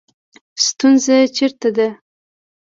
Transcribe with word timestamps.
ستونزه 0.65 1.17
چېرته 1.35 1.69
ده 1.75 1.87